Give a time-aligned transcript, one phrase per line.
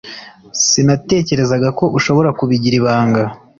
[0.67, 3.23] Sinatekerezaga ko ushobora kubigira ibanga.